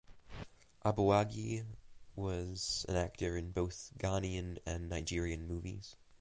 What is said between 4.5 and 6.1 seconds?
and Nigerian movies.